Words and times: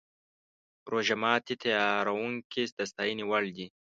روژه 0.91 1.15
ماتي 1.21 1.55
تیاروونکي 1.61 2.63
د 2.77 2.79
ستاینې 2.91 3.23
وړ 3.29 3.43
دي. 3.57 3.67